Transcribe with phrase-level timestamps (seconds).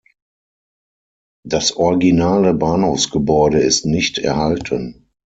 [1.45, 5.11] Das originale Bahnhofsgebäude ist nicht erhalten.